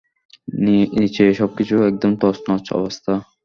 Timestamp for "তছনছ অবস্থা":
2.21-3.13